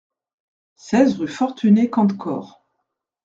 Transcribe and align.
seize 0.77 1.13
rue 1.19 1.27
Fortuné 1.27 1.91
Cantecor 1.91 2.65